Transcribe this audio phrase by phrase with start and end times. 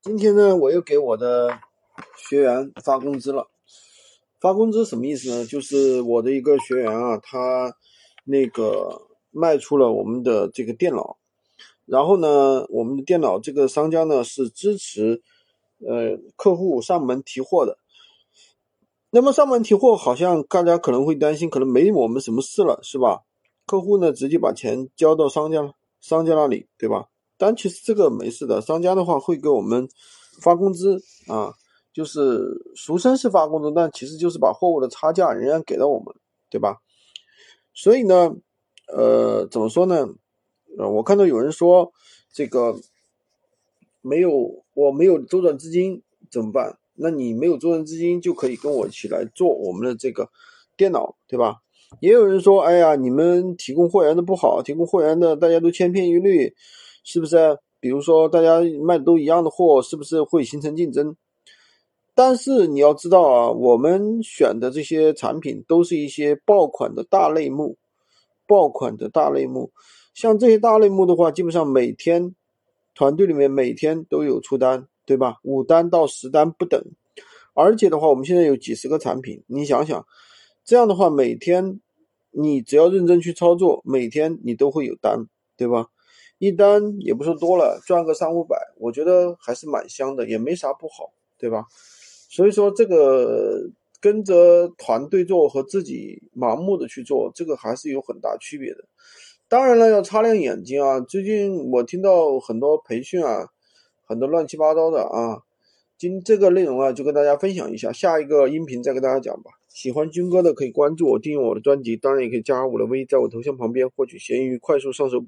[0.00, 1.58] 今天呢，我又给我的
[2.16, 3.48] 学员发工资了。
[4.38, 5.44] 发工资什么意思呢？
[5.44, 7.74] 就是我的一个学员啊，他
[8.22, 11.18] 那个卖出了我们的这个电脑，
[11.84, 15.20] 然后呢，我们的电脑这个商家呢是支持
[15.80, 17.76] 呃客户上门提货的。
[19.10, 23.24] 那么上门提货，好像大家可能会担心，可能没我们什么事了，是吧？
[23.66, 27.08] 客户呢直接把钱交到商家商家那里，对吧？
[27.38, 29.88] 但其实这个没事的，商家的话会给我们
[30.42, 31.54] 发工资啊，
[31.92, 36.14] 就是俗称是发工资，但其实就是把货物的差价仍然给到我们，
[36.50, 36.78] 对吧？
[37.72, 38.34] 所以呢，
[38.92, 40.08] 呃，怎么说呢？
[40.76, 41.92] 呃，我看到有人说
[42.32, 42.76] 这个
[44.02, 46.78] 没有我没有周转资金怎么办？
[46.94, 50.28] 那你没有周转资金就可以跟我一起来做我们的这个
[50.76, 51.58] 电脑，对吧？
[52.00, 56.54] 也有人说，哎呀，你们提供货源的不好，提供货源的大家都千篇一律。
[57.08, 57.58] 是不是？
[57.80, 61.16] 比如说，大家卖的都一样的货，是不是会形成竞争？
[62.14, 67.78] 但是你要知道啊，我们选的这些产品都是一些爆款的大类目，
[68.46, 69.70] 爆款的大类目。
[70.12, 72.34] 像这些大类目的话，基本上每天
[72.94, 75.36] 团队里面每天都有出单，对吧？
[75.42, 76.78] 五单到十单不等。
[77.54, 80.04] 而且的话，我们现在有几十个产品，你想想，
[80.62, 81.80] 这样的话，每天
[82.32, 85.86] 你只要认真去操作，每天你都会有单，对吧？
[86.38, 91.66] 一单也不说多了，赚个三五百，我觉得还是蛮香的，也没啥不好，对吧？
[92.30, 98.84] 所以说这个跟着团队做和自己盲目的去做，这个还是有很大区别的。
[99.48, 101.00] 当然了，要擦亮眼睛啊！
[101.00, 103.48] 最近我听到很多培训啊，
[104.04, 105.42] 很多乱七八糟的啊。
[105.96, 109.50] 今这个内容啊，就跟大家分享一下，下一个音频再跟大家讲吧。
[109.68, 115.26] 喜欢军哥的可以关注我，订阅我的专辑，当然也可以加我的微，在我头像旁边获取闲鱼快速上手笔。